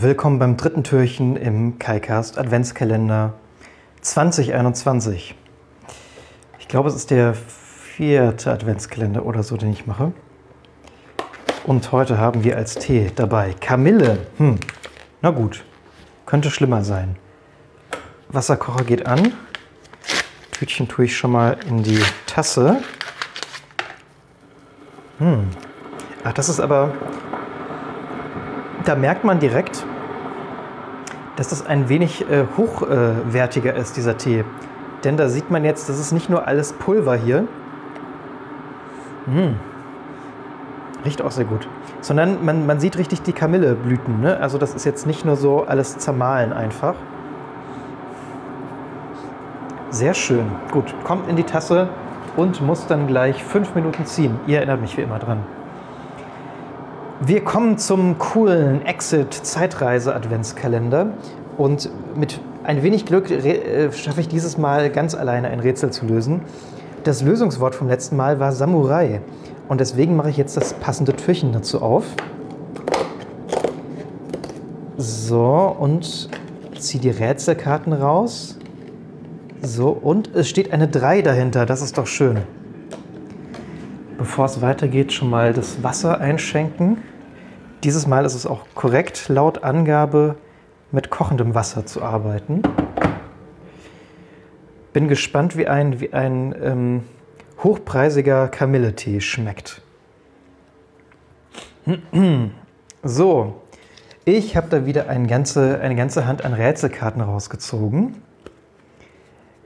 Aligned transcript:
Willkommen 0.00 0.40
beim 0.40 0.56
dritten 0.56 0.82
Türchen 0.82 1.36
im 1.36 1.78
KaiCast 1.78 2.36
Adventskalender 2.36 3.34
2021. 4.00 5.36
Ich 6.58 6.66
glaube, 6.66 6.88
es 6.88 6.96
ist 6.96 7.12
der 7.12 7.34
vierte 7.34 8.50
Adventskalender 8.50 9.24
oder 9.24 9.44
so, 9.44 9.56
den 9.56 9.70
ich 9.70 9.86
mache. 9.86 10.12
Und 11.64 11.92
heute 11.92 12.18
haben 12.18 12.42
wir 12.42 12.56
als 12.56 12.74
Tee 12.74 13.12
dabei 13.14 13.52
Kamille. 13.52 14.26
Hm, 14.38 14.58
na 15.22 15.30
gut, 15.30 15.64
könnte 16.26 16.50
schlimmer 16.50 16.82
sein. 16.82 17.14
Wasserkocher 18.30 18.84
geht 18.84 19.06
an. 19.06 19.32
Tütchen 20.50 20.88
tue 20.88 21.04
ich 21.04 21.16
schon 21.16 21.30
mal 21.30 21.56
in 21.68 21.84
die 21.84 22.02
Tasse. 22.26 22.82
Hm. 25.18 25.50
Ach, 26.24 26.32
das 26.32 26.48
ist 26.48 26.58
aber. 26.58 26.92
Da 28.84 28.94
merkt 28.94 29.24
man 29.24 29.38
direkt, 29.38 29.86
dass 31.36 31.48
das 31.48 31.66
ein 31.66 31.88
wenig 31.88 32.28
äh, 32.30 32.44
hochwertiger 32.56 33.74
äh, 33.74 33.80
ist, 33.80 33.96
dieser 33.96 34.16
Tee. 34.16 34.44
Denn 35.04 35.16
da 35.16 35.28
sieht 35.28 35.50
man 35.50 35.64
jetzt, 35.64 35.88
das 35.88 35.98
ist 35.98 36.12
nicht 36.12 36.30
nur 36.30 36.46
alles 36.46 36.72
Pulver 36.72 37.16
hier. 37.16 37.46
Hm. 39.26 39.56
Riecht 41.04 41.22
auch 41.22 41.30
sehr 41.30 41.44
gut. 41.44 41.68
Sondern 42.00 42.44
man, 42.44 42.66
man 42.66 42.80
sieht 42.80 42.96
richtig 42.98 43.22
die 43.22 43.32
Kamilleblüten. 43.32 44.20
Ne? 44.20 44.38
Also 44.38 44.58
das 44.58 44.74
ist 44.74 44.84
jetzt 44.84 45.06
nicht 45.06 45.24
nur 45.24 45.36
so 45.36 45.64
alles 45.64 45.98
zermahlen 45.98 46.52
einfach. 46.52 46.94
Sehr 49.90 50.14
schön. 50.14 50.46
Gut, 50.72 50.94
kommt 51.04 51.28
in 51.28 51.36
die 51.36 51.44
Tasse 51.44 51.88
und 52.36 52.60
muss 52.60 52.86
dann 52.86 53.06
gleich 53.06 53.44
fünf 53.44 53.74
Minuten 53.74 54.06
ziehen. 54.06 54.40
Ihr 54.46 54.58
erinnert 54.58 54.80
mich 54.80 54.96
wie 54.96 55.02
immer 55.02 55.18
dran. 55.18 55.38
Wir 57.20 57.44
kommen 57.44 57.78
zum 57.78 58.18
coolen 58.18 58.84
Exit-Zeitreise-Adventskalender 58.84 61.12
und 61.56 61.88
mit 62.16 62.40
ein 62.64 62.82
wenig 62.82 63.06
Glück 63.06 63.30
äh, 63.30 63.92
schaffe 63.92 64.20
ich 64.20 64.26
dieses 64.26 64.58
Mal 64.58 64.90
ganz 64.90 65.14
alleine 65.14 65.46
ein 65.48 65.60
Rätsel 65.60 65.92
zu 65.92 66.06
lösen. 66.06 66.40
Das 67.04 67.22
Lösungswort 67.22 67.76
vom 67.76 67.86
letzten 67.88 68.16
Mal 68.16 68.40
war 68.40 68.50
Samurai 68.50 69.20
und 69.68 69.80
deswegen 69.80 70.16
mache 70.16 70.30
ich 70.30 70.36
jetzt 70.36 70.56
das 70.56 70.74
passende 70.74 71.14
Türchen 71.14 71.52
dazu 71.52 71.82
auf. 71.82 72.02
So, 74.96 75.76
und 75.78 76.28
ziehe 76.76 77.00
die 77.00 77.10
Rätselkarten 77.10 77.92
raus. 77.92 78.58
So, 79.62 79.90
und 79.90 80.34
es 80.34 80.48
steht 80.48 80.72
eine 80.72 80.88
3 80.88 81.22
dahinter. 81.22 81.64
Das 81.64 81.80
ist 81.80 81.96
doch 81.96 82.08
schön. 82.08 82.38
Bevor 84.18 84.44
es 84.44 84.62
weitergeht, 84.62 85.12
schon 85.12 85.30
mal 85.30 85.52
das 85.52 85.82
Wasser 85.82 86.20
einschenken. 86.20 86.98
Dieses 87.82 88.06
Mal 88.06 88.24
ist 88.24 88.34
es 88.34 88.46
auch 88.46 88.66
korrekt, 88.74 89.28
laut 89.28 89.64
Angabe 89.64 90.36
mit 90.92 91.10
kochendem 91.10 91.54
Wasser 91.54 91.84
zu 91.84 92.02
arbeiten. 92.02 92.62
Bin 94.92 95.08
gespannt, 95.08 95.56
wie 95.56 95.66
ein, 95.66 96.00
wie 96.00 96.12
ein 96.12 96.54
ähm, 96.62 97.02
hochpreisiger 97.62 98.48
Kamilletee 98.48 99.20
schmeckt. 99.20 99.82
So, 103.06 103.60
ich 104.24 104.56
habe 104.56 104.68
da 104.70 104.86
wieder 104.86 105.10
eine 105.10 105.26
ganze, 105.26 105.78
eine 105.80 105.94
ganze 105.94 106.26
Hand 106.26 106.42
an 106.42 106.54
Rätselkarten 106.54 107.20
rausgezogen. 107.20 108.22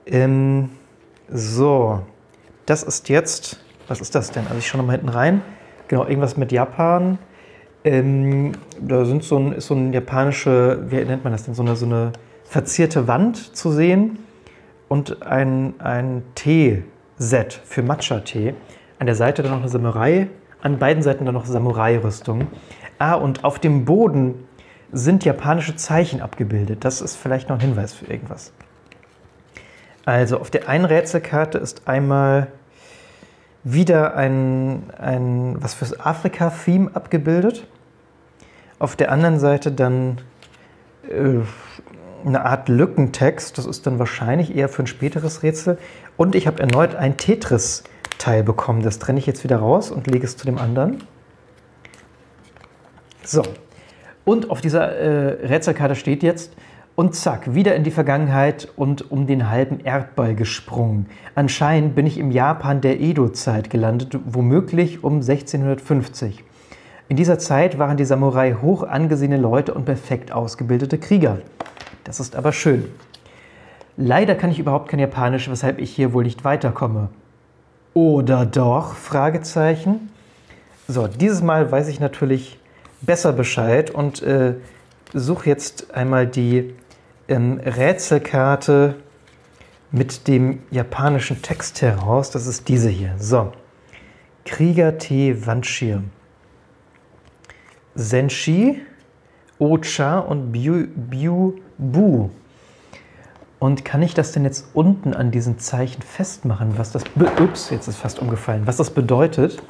Ähm, 0.06 0.70
so, 1.30 2.00
das 2.66 2.82
ist 2.82 3.08
jetzt, 3.08 3.60
was 3.88 4.00
ist 4.00 4.14
das 4.14 4.30
denn? 4.30 4.44
Also 4.46 4.58
ich 4.58 4.68
schaue 4.68 4.80
nochmal 4.80 4.96
hinten 4.96 5.08
rein. 5.08 5.42
Genau, 5.88 6.06
irgendwas 6.06 6.36
mit 6.36 6.52
Japan. 6.52 7.18
Ähm, 7.84 8.52
da 8.80 9.04
sind 9.04 9.24
so 9.24 9.38
ein, 9.38 9.52
ist 9.52 9.66
so 9.66 9.74
eine 9.74 9.92
japanische, 9.92 10.90
wie 10.90 10.96
nennt 10.96 11.24
man 11.24 11.32
das 11.32 11.44
denn, 11.44 11.54
so 11.54 11.62
eine, 11.62 11.76
so 11.76 11.86
eine 11.86 12.12
verzierte 12.44 13.08
Wand 13.08 13.56
zu 13.56 13.70
sehen 13.70 14.18
und 14.88 15.22
ein, 15.22 15.74
ein 15.78 16.22
Tee-Set 16.34 17.60
für 17.64 17.82
Matcha-Tee. 17.82 18.54
An 18.98 19.06
der 19.06 19.14
Seite 19.14 19.42
dann 19.42 19.52
noch 19.52 19.60
eine 19.60 19.68
Samurai, 19.68 20.28
an 20.60 20.78
beiden 20.78 21.02
Seiten 21.02 21.24
dann 21.24 21.34
noch 21.34 21.46
Samurai-Rüstung. 21.46 22.48
Ah, 22.98 23.14
und 23.14 23.44
auf 23.44 23.58
dem 23.58 23.84
Boden 23.84 24.46
sind 24.92 25.24
japanische 25.24 25.76
Zeichen 25.76 26.20
abgebildet. 26.20 26.84
Das 26.84 27.00
ist 27.00 27.16
vielleicht 27.16 27.48
noch 27.48 27.56
ein 27.56 27.60
Hinweis 27.60 27.92
für 27.92 28.06
irgendwas. 28.06 28.52
Also 30.04 30.40
auf 30.40 30.50
der 30.50 30.68
einen 30.68 30.86
Rätselkarte 30.86 31.58
ist 31.58 31.86
einmal 31.86 32.48
wieder 33.72 34.16
ein, 34.16 34.90
ein 34.98 35.56
was 35.60 35.74
fürs 35.74 35.98
Afrika-Theme 35.98 36.90
abgebildet. 36.94 37.66
Auf 38.78 38.96
der 38.96 39.10
anderen 39.10 39.38
Seite 39.38 39.72
dann 39.72 40.18
äh, 41.08 41.40
eine 42.24 42.44
Art 42.44 42.68
Lückentext. 42.68 43.58
Das 43.58 43.66
ist 43.66 43.86
dann 43.86 43.98
wahrscheinlich 43.98 44.54
eher 44.54 44.68
für 44.68 44.82
ein 44.82 44.86
späteres 44.86 45.42
Rätsel. 45.42 45.78
Und 46.16 46.34
ich 46.34 46.46
habe 46.46 46.60
erneut 46.60 46.94
ein 46.94 47.16
Tetris-Teil 47.16 48.42
bekommen. 48.42 48.82
Das 48.82 48.98
trenne 48.98 49.18
ich 49.18 49.26
jetzt 49.26 49.44
wieder 49.44 49.58
raus 49.58 49.90
und 49.90 50.06
lege 50.06 50.24
es 50.24 50.36
zu 50.36 50.46
dem 50.46 50.58
anderen. 50.58 51.04
So. 53.24 53.42
Und 54.24 54.50
auf 54.50 54.60
dieser 54.60 54.96
äh, 54.96 55.46
Rätselkarte 55.46 55.94
steht 55.94 56.22
jetzt 56.22 56.52
und 56.98 57.14
zack, 57.14 57.54
wieder 57.54 57.76
in 57.76 57.84
die 57.84 57.92
Vergangenheit 57.92 58.66
und 58.74 59.12
um 59.12 59.28
den 59.28 59.48
halben 59.48 59.78
Erdball 59.78 60.34
gesprungen. 60.34 61.06
Anscheinend 61.36 61.94
bin 61.94 62.08
ich 62.08 62.18
im 62.18 62.32
Japan 62.32 62.80
der 62.80 62.98
Edo-Zeit 62.98 63.70
gelandet, 63.70 64.18
womöglich 64.24 65.04
um 65.04 65.20
1650. 65.20 66.42
In 67.08 67.16
dieser 67.16 67.38
Zeit 67.38 67.78
waren 67.78 67.96
die 67.96 68.04
Samurai 68.04 68.56
hoch 68.60 68.82
angesehene 68.82 69.36
Leute 69.36 69.74
und 69.74 69.84
perfekt 69.84 70.32
ausgebildete 70.32 70.98
Krieger. 70.98 71.38
Das 72.02 72.18
ist 72.18 72.34
aber 72.34 72.50
schön. 72.50 72.86
Leider 73.96 74.34
kann 74.34 74.50
ich 74.50 74.58
überhaupt 74.58 74.88
kein 74.88 74.98
Japanisch, 74.98 75.48
weshalb 75.48 75.78
ich 75.78 75.94
hier 75.94 76.12
wohl 76.12 76.24
nicht 76.24 76.42
weiterkomme. 76.42 77.10
Oder 77.94 78.44
doch? 78.44 78.94
Fragezeichen. 78.96 80.10
So, 80.88 81.06
dieses 81.06 81.42
Mal 81.42 81.70
weiß 81.70 81.86
ich 81.86 82.00
natürlich 82.00 82.58
besser 83.02 83.32
Bescheid 83.32 83.88
und 83.88 84.20
äh, 84.20 84.54
suche 85.14 85.48
jetzt 85.48 85.94
einmal 85.94 86.26
die 86.26 86.74
ähm, 87.28 87.60
Rätselkarte 87.64 88.96
mit 89.90 90.28
dem 90.28 90.62
japanischen 90.70 91.40
Text 91.42 91.80
heraus. 91.82 92.30
Das 92.30 92.46
ist 92.46 92.68
diese 92.68 92.88
hier. 92.88 93.14
So. 93.18 93.52
Krieger-Tee 94.44 95.46
Wandschirm. 95.46 96.10
Senshi, 97.94 98.80
Ocha 99.58 100.20
und 100.20 100.52
Byu-Bu. 100.52 102.30
Und 103.58 103.84
kann 103.84 104.02
ich 104.02 104.14
das 104.14 104.32
denn 104.32 104.44
jetzt 104.44 104.68
unten 104.72 105.14
an 105.14 105.32
diesen 105.32 105.58
Zeichen 105.58 106.00
festmachen, 106.02 106.78
was 106.78 106.92
das. 106.92 107.02
Ups, 107.40 107.70
jetzt 107.70 107.88
ist 107.88 107.96
fast 107.96 108.20
umgefallen. 108.20 108.66
Was 108.66 108.76
das 108.76 108.90
bedeutet? 108.90 109.60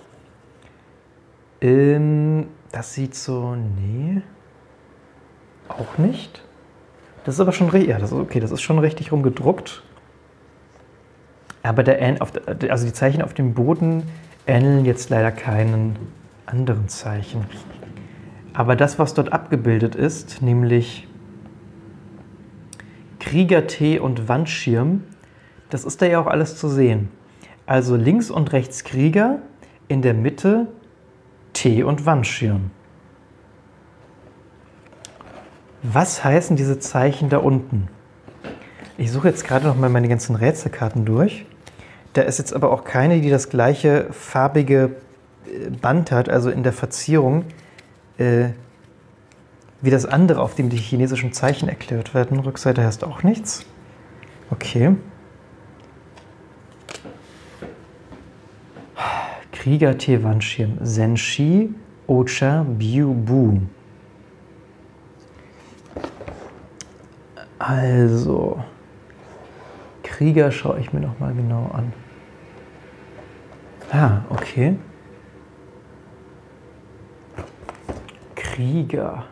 Ähm, 1.60 2.48
das 2.70 2.92
sieht 2.92 3.14
so. 3.14 3.56
Nee. 3.56 4.20
Auch 5.68 5.96
nicht. 5.96 6.42
Das 7.28 7.34
ist 7.34 7.40
aber 7.40 7.52
schon 7.52 7.68
richtig. 7.68 7.90
Ja, 7.90 7.98
das 7.98 8.10
ist 8.10 8.16
okay, 8.16 8.40
das 8.40 8.52
ist 8.52 8.62
schon 8.62 8.78
richtig 8.78 9.12
rumgedruckt. 9.12 9.82
Aber 11.62 11.82
der, 11.82 12.18
also 12.70 12.86
die 12.86 12.92
Zeichen 12.94 13.20
auf 13.20 13.34
dem 13.34 13.52
Boden 13.52 14.04
ähneln 14.46 14.86
jetzt 14.86 15.10
leider 15.10 15.30
keinen 15.30 15.98
anderen 16.46 16.88
Zeichen. 16.88 17.44
Aber 18.54 18.76
das, 18.76 18.98
was 18.98 19.12
dort 19.12 19.30
abgebildet 19.30 19.94
ist, 19.94 20.40
nämlich 20.40 21.06
Kriegertee 23.20 23.98
und 23.98 24.26
Wandschirm, 24.30 25.02
das 25.68 25.84
ist 25.84 26.00
da 26.00 26.06
ja 26.06 26.22
auch 26.22 26.28
alles 26.28 26.56
zu 26.56 26.70
sehen. 26.70 27.10
Also 27.66 27.96
links 27.96 28.30
und 28.30 28.54
rechts 28.54 28.84
Krieger, 28.84 29.40
in 29.86 30.00
der 30.00 30.14
Mitte 30.14 30.68
Tee 31.52 31.82
und 31.82 32.06
Wandschirm. 32.06 32.70
Was 35.82 36.24
heißen 36.24 36.56
diese 36.56 36.78
Zeichen 36.78 37.28
da 37.28 37.38
unten? 37.38 37.88
Ich 38.96 39.12
suche 39.12 39.28
jetzt 39.28 39.44
gerade 39.44 39.66
noch 39.66 39.76
mal 39.76 39.88
meine 39.88 40.08
ganzen 40.08 40.34
Rätselkarten 40.34 41.04
durch. 41.04 41.46
Da 42.14 42.22
ist 42.22 42.38
jetzt 42.38 42.52
aber 42.52 42.72
auch 42.72 42.82
keine, 42.82 43.20
die 43.20 43.30
das 43.30 43.48
gleiche 43.48 44.08
farbige 44.10 44.96
äh, 45.46 45.70
Band 45.70 46.10
hat, 46.10 46.28
also 46.28 46.50
in 46.50 46.64
der 46.64 46.72
Verzierung, 46.72 47.44
äh, 48.18 48.48
wie 49.80 49.90
das 49.90 50.04
andere, 50.04 50.40
auf 50.40 50.56
dem 50.56 50.68
die 50.68 50.76
chinesischen 50.76 51.32
Zeichen 51.32 51.68
erklärt 51.68 52.12
werden. 52.12 52.40
Rückseite 52.40 52.82
heißt 52.82 53.04
auch 53.04 53.22
nichts. 53.22 53.64
Okay. 54.50 54.96
Krieger-Tee-Wandschirm. 59.52 60.84
Zenshi 60.84 61.72
Ocha 62.08 62.64
Biu 62.66 63.14
Bu. 63.14 63.60
Also, 67.68 68.64
Krieger 70.02 70.50
schaue 70.50 70.80
ich 70.80 70.94
mir 70.94 71.00
noch 71.00 71.18
mal 71.18 71.34
genau 71.34 71.70
an. 71.70 71.92
Ah, 73.92 74.22
okay. 74.30 74.78
Krieger. 78.34 79.26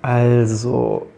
Also, 0.00 1.08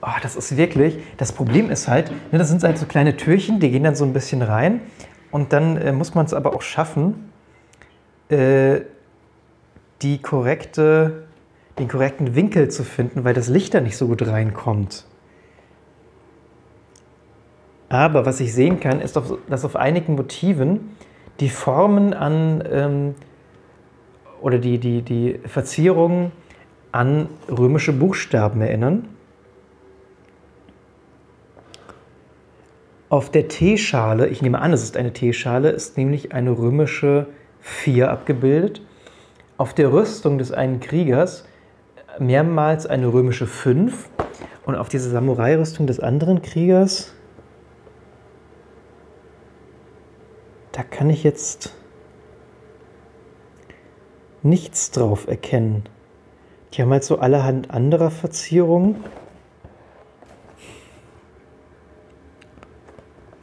oh, 0.00 0.06
das 0.22 0.36
ist 0.36 0.56
wirklich, 0.56 0.98
das 1.18 1.32
Problem 1.32 1.70
ist 1.70 1.88
halt, 1.88 2.10
ne, 2.32 2.38
das 2.38 2.48
sind 2.48 2.62
halt 2.62 2.78
so 2.78 2.86
kleine 2.86 3.18
Türchen, 3.18 3.60
die 3.60 3.70
gehen 3.70 3.84
dann 3.84 3.96
so 3.96 4.06
ein 4.06 4.14
bisschen 4.14 4.40
rein 4.40 4.80
und 5.30 5.52
dann 5.52 5.76
äh, 5.76 5.92
muss 5.92 6.14
man 6.14 6.24
es 6.24 6.32
aber 6.32 6.54
auch 6.54 6.62
schaffen, 6.62 7.30
äh, 8.30 8.80
die 10.00 10.22
korrekte, 10.22 11.27
den 11.78 11.88
korrekten 11.88 12.34
Winkel 12.34 12.68
zu 12.68 12.84
finden, 12.84 13.24
weil 13.24 13.34
das 13.34 13.48
Licht 13.48 13.74
da 13.74 13.80
nicht 13.80 13.96
so 13.96 14.06
gut 14.08 14.26
reinkommt. 14.26 15.06
Aber 17.88 18.26
was 18.26 18.40
ich 18.40 18.52
sehen 18.52 18.80
kann, 18.80 19.00
ist, 19.00 19.18
dass 19.48 19.64
auf 19.64 19.76
einigen 19.76 20.14
Motiven 20.14 20.96
die 21.40 21.48
Formen 21.48 22.12
an 22.12 22.62
ähm, 22.70 23.14
oder 24.40 24.58
die, 24.58 24.78
die, 24.78 25.02
die 25.02 25.40
Verzierungen 25.46 26.32
an 26.92 27.28
römische 27.48 27.92
Buchstaben 27.92 28.60
erinnern. 28.60 29.08
Auf 33.08 33.30
der 33.30 33.48
Teeschale, 33.48 34.28
ich 34.28 34.42
nehme 34.42 34.60
an, 34.60 34.72
es 34.72 34.82
ist 34.82 34.96
eine 34.96 35.12
Teeschale, 35.12 35.70
ist 35.70 35.96
nämlich 35.96 36.32
eine 36.32 36.50
römische 36.50 37.26
4 37.60 38.10
abgebildet. 38.10 38.82
Auf 39.56 39.72
der 39.72 39.92
Rüstung 39.92 40.38
des 40.38 40.52
einen 40.52 40.80
Kriegers 40.80 41.46
mehrmals 42.20 42.86
eine 42.86 43.12
römische 43.12 43.46
5 43.46 44.08
und 44.64 44.74
auf 44.74 44.88
dieser 44.88 45.10
Samurai-Rüstung 45.10 45.86
des 45.86 46.00
anderen 46.00 46.42
Kriegers, 46.42 47.12
da 50.72 50.82
kann 50.82 51.10
ich 51.10 51.24
jetzt 51.24 51.74
nichts 54.42 54.90
drauf 54.90 55.26
erkennen. 55.26 55.84
Die 56.72 56.82
haben 56.82 56.90
halt 56.90 57.04
so 57.04 57.18
allerhand 57.18 57.70
anderer 57.70 58.10
Verzierungen. 58.10 59.02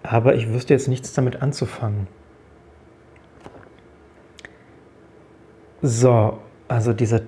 Aber 0.03 0.35
ich 0.35 0.53
wüsste 0.53 0.73
jetzt 0.73 0.87
nichts 0.87 1.13
damit 1.13 1.41
anzufangen. 1.41 2.07
So, 5.81 6.39
also 6.67 6.93
dieser, 6.93 7.21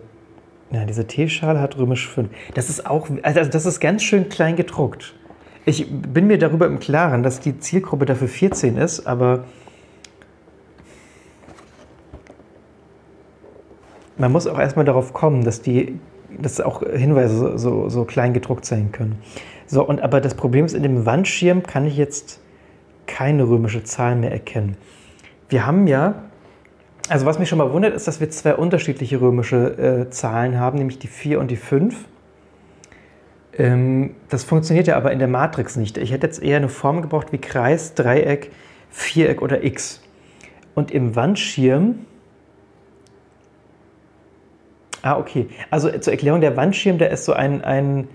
ja, 0.72 0.86
diese 0.86 1.08
Teeschale 1.08 1.62
hat 1.62 1.78
römisch 1.78 2.08
5. 2.08 2.30
Das 2.54 2.70
ist 2.70 2.86
auch, 2.86 3.10
also 3.24 3.50
das 3.50 3.66
ist 3.66 3.80
ganz 3.80 4.04
schön 4.04 4.30
klein 4.30 4.56
gedruckt. 4.56 5.16
Ich 5.66 5.90
bin 5.90 6.28
mir 6.28 6.38
darüber 6.38 6.66
im 6.66 6.80
Klaren, 6.80 7.24
dass 7.24 7.40
die 7.40 7.60
Zielgruppe 7.60 8.06
dafür 8.06 8.28
14 8.28 8.78
ist, 8.78 9.06
aber 9.06 9.46
man 14.18 14.32
muss 14.32 14.48
auch 14.48 14.60
erstmal 14.60 14.86
darauf 14.86 15.14
kommen, 15.14 15.44
dass 15.44 15.62
die 15.62 16.00
dass 16.30 16.60
auch 16.62 16.84
Hinweise 16.84 17.38
so, 17.38 17.58
so, 17.58 17.90
so 17.90 18.06
klein 18.06 18.34
gedruckt 18.34 18.66
sein 18.66 18.92
können. 18.92 19.18
So, 19.66 19.84
und 19.86 20.02
aber 20.02 20.22
das 20.22 20.36
Problem 20.36 20.66
ist, 20.66 20.74
in 20.74 20.84
dem 20.84 21.06
Wandschirm 21.06 21.64
kann 21.64 21.86
ich 21.86 21.98
jetzt 21.98 22.40
keine 23.06 23.48
römische 23.48 23.84
Zahl 23.84 24.16
mehr 24.16 24.32
erkennen. 24.32 24.78
Wir 25.50 25.66
haben 25.66 25.88
ja, 25.88 26.24
also 27.10 27.26
was 27.26 27.40
mich 27.40 27.50
schon 27.50 27.58
mal 27.58 27.72
wundert, 27.72 27.94
ist, 27.94 28.08
dass 28.08 28.20
wir 28.20 28.30
zwei 28.30 28.56
unterschiedliche 28.56 29.22
römische 29.22 30.06
äh, 30.08 30.10
Zahlen 30.10 30.60
haben, 30.60 30.78
nämlich 30.78 31.00
die 31.00 31.08
4 31.08 31.40
und 31.40 31.52
die 31.52 31.56
5. 31.56 31.96
Ähm, 33.58 34.16
das 34.30 34.44
funktioniert 34.44 34.88
ja 34.88 34.98
aber 34.98 35.12
in 35.12 35.20
der 35.20 35.28
Matrix 35.28 35.76
nicht. 35.76 35.98
Ich 35.98 36.12
hätte 36.12 36.28
jetzt 36.28 36.42
eher 36.42 36.58
eine 36.58 36.70
Form 36.70 37.02
gebraucht 37.02 37.32
wie 37.32 37.38
Kreis, 37.38 37.94
Dreieck, 37.94 38.52
Viereck 38.90 39.42
oder 39.42 39.64
X. 39.64 40.02
Und 40.76 40.92
im 40.92 41.16
Wandschirm 41.16 42.06
Ah, 45.08 45.18
okay. 45.18 45.48
Also 45.70 45.90
zur 46.00 46.12
Erklärung, 46.12 46.42
der 46.42 46.58
Wandschirm, 46.58 46.98
der 46.98 47.12
ist 47.12 47.24
so 47.24 47.32
ein, 47.32 47.64
ein 47.64 48.10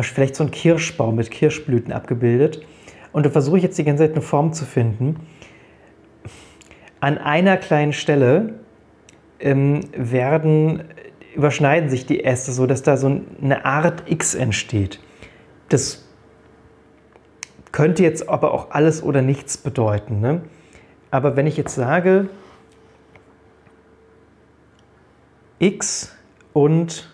vielleicht 0.00 0.36
so 0.36 0.44
ein 0.44 0.52
Kirschbaum 0.52 1.16
mit 1.16 1.30
Kirschblüten 1.30 1.92
abgebildet. 1.92 2.64
Und 3.12 3.26
da 3.26 3.30
versuche 3.30 3.56
ich 3.56 3.62
jetzt 3.64 3.78
die 3.78 3.84
ganze 3.84 4.04
Zeit 4.04 4.12
eine 4.12 4.22
Form 4.22 4.52
zu 4.52 4.64
finden. 4.64 5.16
An 7.00 7.18
einer 7.18 7.56
kleinen 7.56 7.92
Stelle 7.92 8.60
ähm, 9.38 9.80
werden, 9.94 10.84
überschneiden 11.34 11.90
sich 11.90 12.06
die 12.06 12.24
Äste, 12.24 12.52
so 12.52 12.66
dass 12.66 12.82
da 12.82 12.96
so 12.96 13.20
eine 13.42 13.64
Art 13.64 14.04
X 14.06 14.34
entsteht. 14.34 15.00
Das 15.68 16.06
könnte 17.72 18.02
jetzt 18.02 18.28
aber 18.28 18.54
auch 18.54 18.70
alles 18.70 19.02
oder 19.02 19.20
nichts 19.20 19.58
bedeuten. 19.58 20.20
Ne? 20.20 20.40
Aber 21.10 21.36
wenn 21.36 21.46
ich 21.46 21.56
jetzt 21.56 21.74
sage, 21.74 22.28
X 25.58 26.16
und 26.52 27.10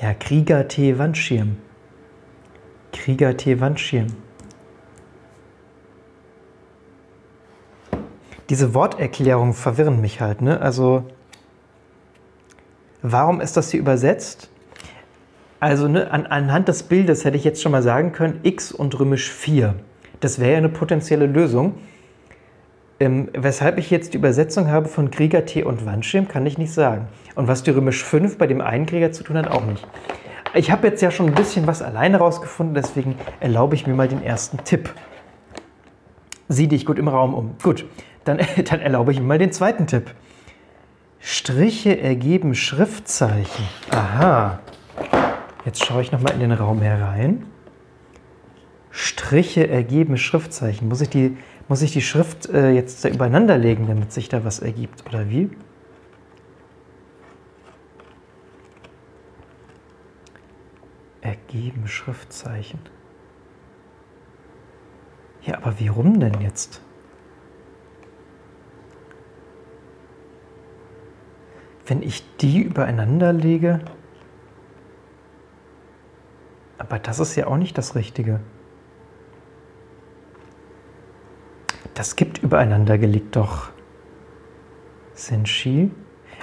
ja, 0.00 0.14
Krieger-T 0.14 0.98
Wandschirm. 0.98 1.56
Krieger-T 2.92 3.60
Wandschirm. 3.60 4.08
Diese 8.50 8.74
Worterklärungen 8.74 9.54
verwirren 9.54 10.00
mich 10.00 10.20
halt, 10.20 10.42
ne? 10.42 10.60
Also, 10.60 11.04
warum 13.02 13.40
ist 13.40 13.56
das 13.56 13.70
hier 13.70 13.80
übersetzt? 13.80 14.50
Also, 15.60 15.86
ne, 15.88 16.10
an, 16.10 16.26
anhand 16.26 16.68
des 16.68 16.82
Bildes 16.82 17.24
hätte 17.24 17.36
ich 17.36 17.44
jetzt 17.44 17.62
schon 17.62 17.72
mal 17.72 17.82
sagen 17.82 18.12
können, 18.12 18.40
X 18.42 18.72
und 18.72 18.98
römisch 18.98 19.30
4. 19.30 19.74
Das 20.20 20.38
wäre 20.38 20.52
ja 20.52 20.58
eine 20.58 20.68
potenzielle 20.68 21.26
Lösung. 21.26 21.74
Ähm, 23.00 23.28
weshalb 23.32 23.78
ich 23.78 23.90
jetzt 23.90 24.12
die 24.12 24.18
Übersetzung 24.18 24.68
habe 24.68 24.88
von 24.88 25.10
Krieger 25.10 25.44
T 25.44 25.64
und 25.64 25.86
Wandschirm, 25.86 26.28
kann 26.28 26.46
ich 26.46 26.58
nicht 26.58 26.72
sagen. 26.72 27.08
Und 27.34 27.48
was 27.48 27.62
die 27.64 27.70
Römisch 27.70 28.04
5 28.04 28.38
bei 28.38 28.46
dem 28.46 28.60
einen 28.60 28.86
Krieger 28.86 29.10
zu 29.10 29.24
tun 29.24 29.36
hat, 29.36 29.48
auch 29.48 29.64
nicht. 29.64 29.86
Ich 30.54 30.70
habe 30.70 30.86
jetzt 30.86 31.00
ja 31.00 31.10
schon 31.10 31.26
ein 31.26 31.34
bisschen 31.34 31.66
was 31.66 31.82
alleine 31.82 32.18
rausgefunden, 32.18 32.74
deswegen 32.74 33.16
erlaube 33.40 33.74
ich 33.74 33.86
mir 33.86 33.94
mal 33.94 34.06
den 34.06 34.22
ersten 34.22 34.58
Tipp. 34.64 34.90
Sieh 36.48 36.68
dich 36.68 36.84
gut 36.84 36.98
im 36.98 37.08
Raum 37.08 37.34
um. 37.34 37.54
Gut, 37.62 37.86
dann, 38.24 38.40
dann 38.64 38.80
erlaube 38.80 39.12
ich 39.12 39.20
mir 39.20 39.26
mal 39.26 39.38
den 39.38 39.52
zweiten 39.52 39.86
Tipp. 39.86 40.14
Striche 41.20 42.00
ergeben 42.00 42.54
Schriftzeichen. 42.54 43.64
Aha. 43.90 44.60
Jetzt 45.64 45.84
schaue 45.84 46.02
ich 46.02 46.10
nochmal 46.10 46.34
in 46.34 46.40
den 46.40 46.52
Raum 46.52 46.80
herein. 46.80 47.46
Striche 48.90 49.68
ergeben 49.68 50.16
Schriftzeichen. 50.18 50.88
Muss 50.88 51.00
ich 51.00 51.08
die 51.08 51.36
muss 51.68 51.80
ich 51.80 51.92
die 51.92 52.02
Schrift 52.02 52.50
äh, 52.50 52.70
jetzt 52.72 53.04
übereinander 53.04 53.56
legen, 53.56 53.86
damit 53.86 54.12
sich 54.12 54.28
da 54.28 54.44
was 54.44 54.58
ergibt, 54.58 55.06
oder 55.06 55.30
wie? 55.30 55.50
Ergeben 61.22 61.88
Schriftzeichen. 61.88 62.80
Ja, 65.42 65.56
aber 65.58 65.78
wie 65.80 65.88
rum 65.88 66.20
denn 66.20 66.40
jetzt? 66.40 66.82
Wenn 71.86 72.02
ich 72.02 72.24
die 72.36 72.62
übereinander 72.62 73.32
lege? 73.32 73.80
Aber 76.78 76.98
das 76.98 77.18
ist 77.18 77.36
ja 77.36 77.46
auch 77.46 77.56
nicht 77.56 77.76
das 77.78 77.94
Richtige. 77.94 78.40
Das 81.94 82.16
gibt 82.16 82.42
übereinander 82.42 82.98
gelegt 82.98 83.36
doch. 83.36 83.70
Senshi. 85.14 85.90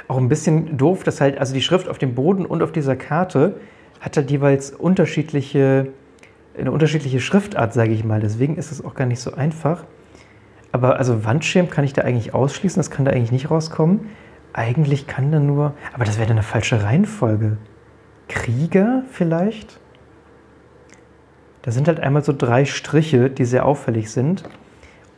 Auch 0.07 0.17
ein 0.17 0.29
bisschen 0.29 0.77
doof, 0.77 1.03
dass 1.03 1.21
halt, 1.21 1.37
also 1.37 1.53
die 1.53 1.61
Schrift 1.61 1.87
auf 1.87 1.97
dem 1.97 2.15
Boden 2.15 2.45
und 2.45 2.63
auf 2.63 2.71
dieser 2.71 2.95
Karte 2.95 3.59
hat 3.99 4.15
halt 4.15 4.31
jeweils 4.31 4.71
unterschiedliche, 4.71 5.91
eine 6.57 6.71
unterschiedliche 6.71 7.19
Schriftart, 7.19 7.73
sage 7.73 7.91
ich 7.91 8.03
mal. 8.03 8.19
Deswegen 8.19 8.55
ist 8.57 8.71
es 8.71 8.83
auch 8.83 8.95
gar 8.95 9.05
nicht 9.05 9.19
so 9.19 9.33
einfach. 9.33 9.85
Aber 10.71 10.97
also 10.97 11.25
Wandschirm 11.25 11.69
kann 11.69 11.83
ich 11.83 11.93
da 11.93 12.03
eigentlich 12.03 12.33
ausschließen, 12.33 12.79
das 12.79 12.91
kann 12.91 13.05
da 13.05 13.11
eigentlich 13.11 13.31
nicht 13.31 13.49
rauskommen. 13.49 14.09
Eigentlich 14.53 15.07
kann 15.07 15.31
da 15.31 15.39
nur, 15.39 15.73
aber 15.93 16.05
das 16.05 16.17
wäre 16.17 16.27
dann 16.27 16.37
eine 16.37 16.43
falsche 16.43 16.83
Reihenfolge. 16.83 17.57
Krieger 18.27 19.03
vielleicht? 19.11 19.79
Da 21.61 21.71
sind 21.71 21.87
halt 21.87 21.99
einmal 21.99 22.23
so 22.23 22.33
drei 22.33 22.65
Striche, 22.65 23.29
die 23.29 23.45
sehr 23.45 23.65
auffällig 23.65 24.11
sind. 24.11 24.43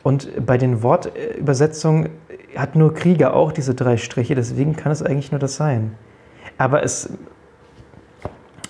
Und 0.03 0.45
bei 0.45 0.57
den 0.57 0.81
Wortübersetzungen 0.81 2.09
hat 2.55 2.75
nur 2.75 2.93
Krieger 2.93 3.35
auch 3.35 3.51
diese 3.51 3.75
drei 3.75 3.97
Striche, 3.97 4.35
deswegen 4.35 4.75
kann 4.75 4.91
es 4.91 5.03
eigentlich 5.03 5.31
nur 5.31 5.39
das 5.39 5.55
sein. 5.55 5.95
Aber 6.57 6.83
es 6.83 7.13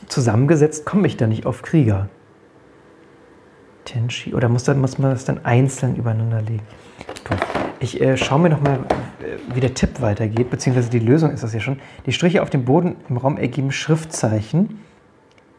zusammengesetzt 0.07 0.85
komme 0.85 1.07
ich 1.07 1.17
da 1.17 1.27
nicht 1.27 1.45
auf 1.45 1.61
Krieger. 1.61 2.09
Tenshi, 3.85 4.33
oder 4.35 4.49
muss, 4.49 4.65
dann, 4.65 4.79
muss 4.79 4.97
man 4.97 5.11
das 5.11 5.25
dann 5.25 5.43
einzeln 5.45 5.95
übereinander 5.95 6.41
legen? 6.41 6.65
Ich 7.81 7.99
äh, 7.99 8.15
schaue 8.15 8.39
mir 8.39 8.49
nochmal, 8.49 8.75
äh, 9.21 9.55
wie 9.55 9.59
der 9.59 9.73
Tipp 9.73 10.01
weitergeht, 10.01 10.51
beziehungsweise 10.51 10.91
die 10.91 10.99
Lösung 10.99 11.31
ist 11.31 11.43
das 11.43 11.51
ja 11.51 11.59
schon. 11.59 11.79
Die 12.05 12.13
Striche 12.13 12.43
auf 12.43 12.51
dem 12.51 12.63
Boden 12.63 12.95
im 13.09 13.17
Raum 13.17 13.37
ergeben 13.37 13.71
Schriftzeichen. 13.71 14.79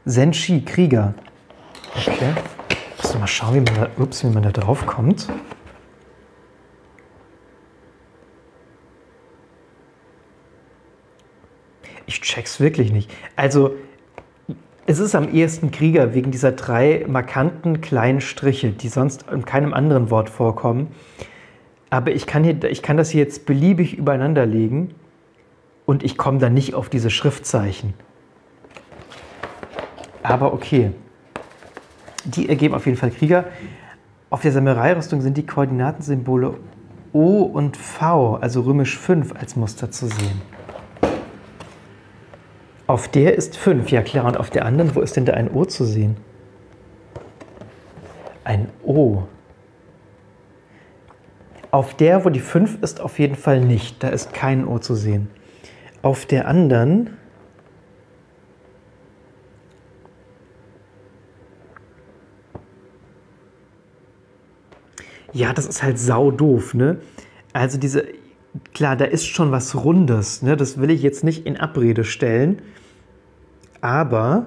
Senshi, 0.04 0.64
Krieger. 0.64 1.14
Okay. 1.96 2.32
Muss 3.02 3.18
mal 3.18 3.26
schauen, 3.26 3.54
wie 3.54 3.60
man 3.60 3.74
da, 3.74 3.88
ups, 4.00 4.22
wie 4.22 4.28
man 4.28 4.44
da 4.44 4.52
drauf 4.52 4.86
kommt. 4.86 5.28
Ich 12.06 12.20
check's 12.20 12.60
wirklich 12.60 12.92
nicht. 12.92 13.10
Also, 13.34 13.74
es 14.86 15.00
ist 15.00 15.16
am 15.16 15.28
ehesten 15.28 15.72
Krieger 15.72 16.14
wegen 16.14 16.30
dieser 16.30 16.52
drei 16.52 17.04
markanten 17.08 17.80
kleinen 17.80 18.20
Striche, 18.20 18.70
die 18.70 18.88
sonst 18.88 19.24
in 19.28 19.44
keinem 19.44 19.74
anderen 19.74 20.10
Wort 20.10 20.30
vorkommen. 20.30 20.94
Aber 21.92 22.10
ich 22.10 22.26
kann, 22.26 22.42
hier, 22.42 22.64
ich 22.64 22.80
kann 22.80 22.96
das 22.96 23.10
hier 23.10 23.20
jetzt 23.20 23.44
beliebig 23.44 23.98
übereinander 23.98 24.46
legen 24.46 24.94
und 25.84 26.02
ich 26.02 26.16
komme 26.16 26.38
dann 26.38 26.54
nicht 26.54 26.72
auf 26.72 26.88
diese 26.88 27.10
Schriftzeichen. 27.10 27.92
Aber 30.22 30.54
okay. 30.54 30.92
Die 32.24 32.48
ergeben 32.48 32.74
auf 32.74 32.86
jeden 32.86 32.96
Fall 32.96 33.10
Krieger. 33.10 33.44
Auf 34.30 34.40
der 34.40 34.52
Samurai-Rüstung 34.52 35.20
sind 35.20 35.36
die 35.36 35.44
Koordinatensymbole 35.44 36.54
O 37.12 37.42
und 37.42 37.76
V, 37.76 38.36
also 38.36 38.62
römisch 38.62 38.96
5, 38.98 39.34
als 39.38 39.54
Muster 39.56 39.90
zu 39.90 40.06
sehen. 40.06 40.40
Auf 42.86 43.06
der 43.08 43.34
ist 43.34 43.58
5, 43.58 43.90
ja 43.90 44.00
klar. 44.00 44.24
Und 44.24 44.38
auf 44.38 44.48
der 44.48 44.64
anderen, 44.64 44.94
wo 44.94 45.02
ist 45.02 45.14
denn 45.16 45.26
da 45.26 45.34
ein 45.34 45.50
O 45.50 45.66
zu 45.66 45.84
sehen? 45.84 46.16
Ein 48.44 48.70
O. 48.82 49.24
Auf 51.72 51.94
der, 51.94 52.26
wo 52.26 52.28
die 52.28 52.40
5 52.40 52.82
ist, 52.82 53.00
auf 53.00 53.18
jeden 53.18 53.34
Fall 53.34 53.62
nicht. 53.62 54.02
Da 54.02 54.10
ist 54.10 54.34
kein 54.34 54.66
O 54.66 54.78
zu 54.78 54.94
sehen. 54.94 55.30
Auf 56.02 56.26
der 56.26 56.46
anderen. 56.46 57.16
Ja, 65.32 65.54
das 65.54 65.64
ist 65.64 65.82
halt 65.82 65.98
sau 65.98 66.30
doof, 66.30 66.74
ne? 66.74 66.98
Also 67.54 67.78
diese, 67.78 68.04
klar, 68.74 68.94
da 68.96 69.06
ist 69.06 69.26
schon 69.26 69.50
was 69.50 69.74
Rundes, 69.74 70.42
ne? 70.42 70.58
Das 70.58 70.78
will 70.78 70.90
ich 70.90 71.00
jetzt 71.00 71.24
nicht 71.24 71.46
in 71.46 71.56
Abrede 71.56 72.04
stellen. 72.04 72.60
Aber 73.80 74.44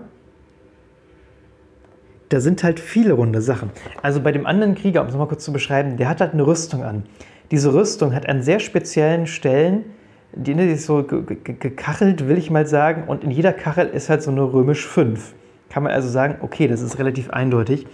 da 2.30 2.40
sind 2.40 2.64
halt 2.64 2.80
viele 2.80 3.14
runde 3.14 3.42
Sachen. 3.42 3.70
Also 4.02 4.22
bei 4.22 4.32
dem 4.32 4.46
anderen 4.46 4.76
Krieger, 4.76 5.02
um 5.02 5.08
es 5.08 5.16
mal 5.16 5.28
kurz 5.28 5.44
zu 5.44 5.54
beschreiben, 5.54 5.98
der 5.98 6.10
hat 6.10 6.22
halt 6.22 6.34
eine 6.34 6.46
Rüstung 6.46 6.84
an. 6.84 7.04
Diese 7.52 7.74
Rüstung 7.74 8.16
hat 8.16 8.28
an 8.28 8.42
sehr 8.42 8.60
speziellen 8.60 9.28
Stellen, 9.28 9.86
die 10.34 10.52
ist 10.54 10.86
so 10.86 11.04
gekachelt, 11.04 12.28
will 12.28 12.38
ich 12.38 12.52
mal 12.52 12.68
sagen, 12.68 13.04
und 13.08 13.24
in 13.24 13.32
jeder 13.32 13.54
Kachel 13.54 13.88
ist 13.88 14.10
halt 14.10 14.22
so 14.22 14.32
eine 14.32 14.42
römisch 14.42 14.86
5. 14.86 15.34
Kann 15.70 15.84
man 15.84 15.92
also 15.94 16.10
sagen, 16.10 16.38
okay, 16.42 16.68
das 16.68 16.82
ist 16.82 17.00
relativ 17.00 17.30
eindeutig. 17.30 17.88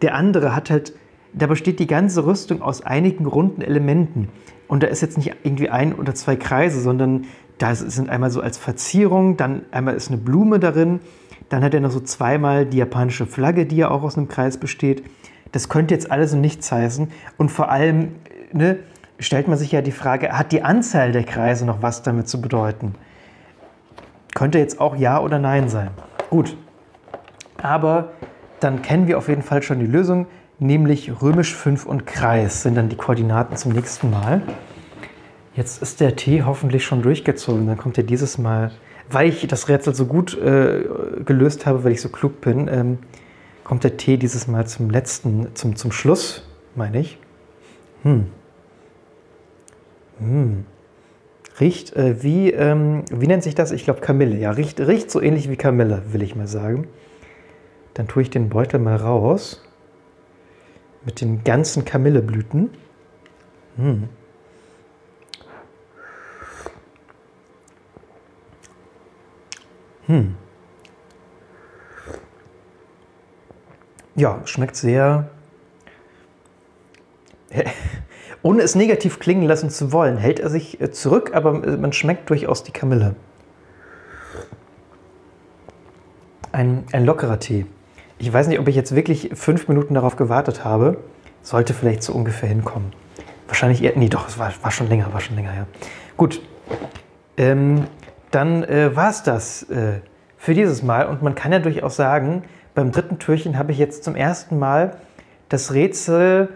Der 0.00 0.14
andere 0.14 0.54
hat 0.54 0.70
halt, 0.70 0.94
da 1.32 1.46
besteht 1.46 1.78
die 1.80 1.86
ganze 1.86 2.24
Rüstung 2.24 2.62
aus 2.62 2.82
einigen 2.82 3.26
runden 3.26 3.60
Elementen. 3.60 4.28
Und 4.66 4.82
da 4.82 4.86
ist 4.86 5.02
jetzt 5.02 5.18
nicht 5.18 5.34
irgendwie 5.42 5.68
ein 5.68 5.94
oder 5.94 6.14
zwei 6.14 6.36
Kreise, 6.36 6.80
sondern 6.80 7.26
da 7.58 7.74
sind 7.74 8.08
einmal 8.08 8.30
so 8.30 8.40
als 8.40 8.58
Verzierung, 8.58 9.36
dann 9.36 9.62
einmal 9.70 9.94
ist 9.94 10.08
eine 10.08 10.16
Blume 10.16 10.58
darin, 10.58 11.00
dann 11.54 11.62
hat 11.62 11.72
er 11.72 11.78
noch 11.78 11.92
so 11.92 12.00
zweimal 12.00 12.66
die 12.66 12.78
japanische 12.78 13.26
Flagge, 13.26 13.64
die 13.64 13.76
ja 13.76 13.88
auch 13.88 14.02
aus 14.02 14.18
einem 14.18 14.26
Kreis 14.26 14.58
besteht. 14.58 15.04
Das 15.52 15.68
könnte 15.68 15.94
jetzt 15.94 16.10
alles 16.10 16.32
und 16.32 16.40
nichts 16.40 16.72
heißen. 16.72 17.12
Und 17.36 17.48
vor 17.48 17.70
allem 17.70 18.16
ne, 18.52 18.80
stellt 19.20 19.46
man 19.46 19.56
sich 19.56 19.70
ja 19.70 19.80
die 19.80 19.92
Frage, 19.92 20.36
hat 20.36 20.50
die 20.50 20.64
Anzahl 20.64 21.12
der 21.12 21.22
Kreise 21.22 21.64
noch 21.64 21.80
was 21.80 22.02
damit 22.02 22.28
zu 22.28 22.40
bedeuten? 22.40 22.96
Könnte 24.34 24.58
jetzt 24.58 24.80
auch 24.80 24.96
Ja 24.96 25.20
oder 25.20 25.38
Nein 25.38 25.68
sein. 25.68 25.90
Gut. 26.28 26.56
Aber 27.62 28.10
dann 28.58 28.82
kennen 28.82 29.06
wir 29.06 29.16
auf 29.16 29.28
jeden 29.28 29.42
Fall 29.42 29.62
schon 29.62 29.78
die 29.78 29.86
Lösung, 29.86 30.26
nämlich 30.58 31.22
römisch 31.22 31.54
5 31.54 31.86
und 31.86 32.04
Kreis 32.04 32.64
sind 32.64 32.74
dann 32.74 32.88
die 32.88 32.96
Koordinaten 32.96 33.56
zum 33.56 33.70
nächsten 33.70 34.10
Mal. 34.10 34.42
Jetzt 35.54 35.80
ist 35.82 36.00
der 36.00 36.16
T 36.16 36.42
hoffentlich 36.42 36.84
schon 36.84 37.00
durchgezogen. 37.00 37.68
Dann 37.68 37.78
kommt 37.78 37.96
er 37.96 38.02
dieses 38.02 38.38
Mal, 38.38 38.72
weil 39.10 39.28
ich 39.28 39.46
das 39.46 39.68
Rätsel 39.68 39.94
so 39.94 40.06
gut 40.06 40.36
äh, 40.36 40.84
gelöst 41.24 41.66
habe, 41.66 41.84
weil 41.84 41.92
ich 41.92 42.00
so 42.00 42.08
klug 42.08 42.40
bin, 42.40 42.68
ähm, 42.68 42.98
kommt 43.62 43.84
der 43.84 43.96
T 43.96 44.16
dieses 44.16 44.46
Mal 44.46 44.66
zum 44.66 44.90
letzten, 44.90 45.54
zum, 45.54 45.76
zum 45.76 45.92
Schluss, 45.92 46.46
meine 46.74 47.00
ich. 47.00 47.18
Hm. 48.02 48.26
Hm. 50.18 50.64
Riecht 51.60 51.94
äh, 51.94 52.22
wie, 52.22 52.50
ähm, 52.50 53.04
wie 53.10 53.26
nennt 53.26 53.42
sich 53.42 53.54
das? 53.54 53.70
Ich 53.70 53.84
glaube 53.84 54.00
Kamille. 54.00 54.36
Ja, 54.36 54.50
riecht, 54.50 54.80
riecht 54.80 55.10
so 55.10 55.20
ähnlich 55.20 55.48
wie 55.48 55.56
Kamille, 55.56 56.02
will 56.10 56.22
ich 56.22 56.34
mal 56.34 56.48
sagen. 56.48 56.88
Dann 57.94 58.08
tue 58.08 58.22
ich 58.22 58.30
den 58.30 58.48
Beutel 58.48 58.80
mal 58.80 58.96
raus. 58.96 59.62
Mit 61.04 61.20
den 61.20 61.44
ganzen 61.44 61.84
Kamilleblüten. 61.84 62.70
Hm. 63.76 64.08
Hm. 70.06 70.36
Ja, 74.16 74.40
schmeckt 74.44 74.76
sehr. 74.76 75.28
Ohne 78.42 78.62
es 78.62 78.74
negativ 78.74 79.18
klingen 79.18 79.44
lassen 79.44 79.70
zu 79.70 79.92
wollen, 79.92 80.16
hält 80.18 80.38
er 80.38 80.50
sich 80.50 80.80
äh, 80.80 80.90
zurück, 80.90 81.32
aber 81.34 81.78
man 81.78 81.92
schmeckt 81.92 82.28
durchaus 82.30 82.62
die 82.62 82.72
Kamille. 82.72 83.16
Ein, 86.52 86.84
ein 86.92 87.04
lockerer 87.04 87.40
Tee. 87.40 87.66
Ich 88.18 88.32
weiß 88.32 88.46
nicht, 88.46 88.60
ob 88.60 88.68
ich 88.68 88.76
jetzt 88.76 88.94
wirklich 88.94 89.30
fünf 89.34 89.66
Minuten 89.66 89.94
darauf 89.94 90.16
gewartet 90.16 90.64
habe. 90.64 90.98
Sollte 91.42 91.74
vielleicht 91.74 92.02
so 92.02 92.12
ungefähr 92.12 92.48
hinkommen. 92.48 92.92
Wahrscheinlich 93.48 93.82
eher. 93.82 93.92
Nee, 93.96 94.08
doch, 94.08 94.28
es 94.28 94.38
war, 94.38 94.52
war 94.62 94.70
schon 94.70 94.88
länger, 94.88 95.12
war 95.12 95.20
schon 95.20 95.36
länger, 95.36 95.54
ja. 95.54 95.66
Gut. 96.16 96.40
Ähm, 97.36 97.86
dann 98.34 98.64
äh, 98.64 98.94
war 98.96 99.10
es 99.10 99.22
das 99.22 99.62
äh, 99.70 100.00
für 100.36 100.54
dieses 100.54 100.82
Mal. 100.82 101.06
Und 101.06 101.22
man 101.22 101.34
kann 101.34 101.52
ja 101.52 101.58
durchaus 101.58 101.96
sagen, 101.96 102.44
beim 102.74 102.90
dritten 102.90 103.18
Türchen 103.18 103.58
habe 103.58 103.72
ich 103.72 103.78
jetzt 103.78 104.04
zum 104.04 104.16
ersten 104.16 104.58
Mal 104.58 104.96
das 105.48 105.72
Rätsel 105.72 106.48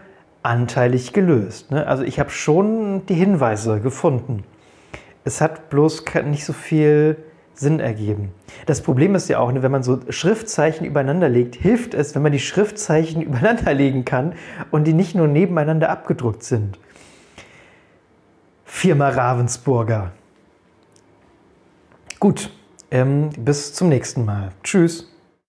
anteilig 0.42 1.12
gelöst. 1.12 1.70
Ne? 1.70 1.87
Also 1.87 2.02
ich 2.02 2.18
habe 2.18 2.30
schon 2.30 3.06
die 3.06 3.14
Hinweise 3.14 3.80
gefunden. 3.80 4.44
Es 5.25 5.40
hat 5.40 5.70
bloß 5.70 6.04
nicht 6.25 6.44
so 6.44 6.52
viel 6.52 7.16
Sinn 7.54 7.80
ergeben. 7.80 8.32
Das 8.66 8.82
Problem 8.82 9.14
ist 9.14 9.28
ja 9.28 9.40
auch, 9.40 9.52
ne, 9.52 9.62
wenn 9.62 9.73
man 9.73 9.82
so 9.82 10.00
Schriftzeichen 10.08 10.87
übereinander 10.87 11.28
legt, 11.28 11.56
hilft 11.56 11.92
es, 11.92 12.14
wenn 12.14 12.23
man 12.23 12.32
die 12.32 12.38
Schriftzeichen 12.38 13.20
übereinander 13.28 13.75
legen 13.75 14.04
kann 14.04 14.35
und 14.70 14.85
die 14.85 14.94
nicht 14.94 15.14
nur 15.14 15.26
nebeneinander 15.26 15.90
abgedruckt 15.90 16.44
sind. 16.44 16.78
Firma 18.64 19.08
Ravensburger. 19.08 20.12
Gut, 22.20 22.50
ähm, 22.90 23.30
bis 23.38 23.75
zum 23.75 23.88
nächsten 23.88 24.25
Mal. 24.25 24.50
Tschüss. 24.64 25.06